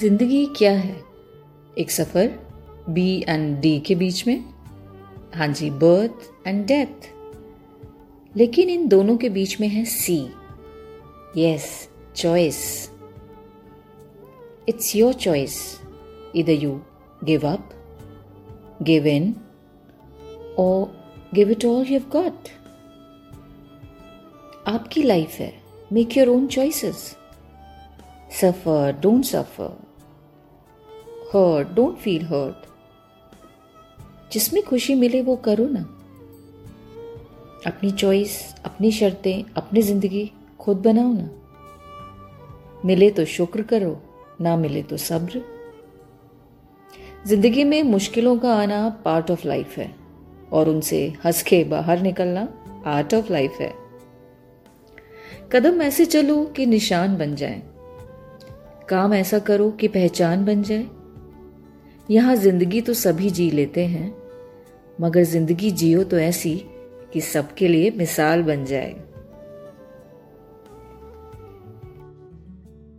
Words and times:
ज़िंदगी 0.00 0.44
क्या 0.56 0.72
है? 0.72 0.94
एक 1.78 1.90
सफ़र 1.90 2.30
बी 2.88 3.24
एंड 3.28 3.58
डी 3.60 3.78
के 3.80 3.94
बीच 3.94 4.26
में। 4.26 4.44
हाँ 5.34 5.46
जी 5.48 5.70
बर्थ 5.70 6.46
एंड 6.46 6.64
डेथ 6.66 7.08
लेकिन 8.34 8.70
इन 8.70 8.88
दोनों 8.88 9.16
के 9.16 9.28
बीच 9.28 9.60
में 9.60 9.68
है 9.68 9.84
see 9.84 10.16
yes 11.36 11.68
choice 12.16 12.90
it's 14.68 14.94
your 14.96 15.14
choice 15.14 15.58
इधर 16.36 16.62
you 16.64 16.80
give 17.24 17.46
up 17.48 17.70
give 18.82 19.06
in 19.06 19.34
और 20.58 21.30
give 21.34 21.50
it 21.50 21.64
all 21.64 21.86
you 21.86 22.00
got 22.12 22.48
आपकी 24.68 25.02
लाइफ 25.02 25.38
है। 25.38 25.52
Make 25.92 26.16
your 26.16 26.28
own 26.28 26.46
choices 26.46 27.16
suffer 28.34 28.92
don't 29.02 29.24
suffer 29.24 29.76
hurt 31.34 31.68
don't 31.74 31.96
feel 31.96 32.24
hurt 32.26 32.66
जिसमें 34.32 34.62
खुशी 34.64 34.94
मिले 34.94 35.20
वो 35.22 35.36
करो 35.36 35.66
ना। 35.68 35.80
अपनी 37.66 37.90
चॉइस 37.90 38.38
अपनी 38.64 38.90
शर्तें, 38.92 39.44
अपनी 39.56 39.82
ज़िंदगी 39.82 40.30
खुद 40.60 40.76
बनाओ 40.76 41.12
ना। 41.12 41.28
मिले 42.84 43.10
तो 43.10 43.24
शुक्र 43.24 43.62
करो, 43.62 44.00
ना 44.40 44.56
मिले 44.56 44.82
तो 44.82 44.96
सब्र। 44.96 45.42
ज़िंदगी 47.26 47.64
में 47.64 47.82
मुश्किलों 47.82 48.36
का 48.38 48.54
आना 48.54 48.88
पार्ट 49.04 49.30
ऑफ़ 49.30 49.46
लाइफ 49.48 49.76
है 49.78 49.90
और 50.52 50.68
उनसे 50.68 51.06
हंस 51.24 51.42
के 51.42 51.62
बाहर 51.64 52.00
निकलना 52.00 52.48
आर्ट 52.86 53.14
ऑफ़ 53.14 53.32
लाइफ 53.32 53.60
है। 53.60 53.72
कदम 55.52 55.82
ऐसे 55.82 56.06
चलो 56.06 56.44
कि 56.46 56.66
निशान 56.66 57.16
बन 57.18 57.34
जाए। 57.34 57.62
काम 58.88 59.14
ऐसा 59.14 59.38
करो 59.38 59.70
कि 59.70 59.88
पहचान 59.88 60.44
बन 60.44 60.62
जाए। 60.62 60.86
यहाँ 62.08 62.34
ज़िंदगी 62.36 62.80
तो 62.80 62.94
सभी 62.94 63.30
जी 63.30 63.50
लेते 63.50 63.84
हैं, 63.86 64.14
मगर 64.98 65.22
ज़िंदगी 65.22 65.70
जियो 65.72 66.02
तो 66.04 66.18
ऐसी 66.18 66.54
कि 67.12 67.20
सबके 67.20 67.68
लिए 67.68 67.90
मिसाल 67.90 68.42
बन 68.42 68.64
जाए। 68.64 68.94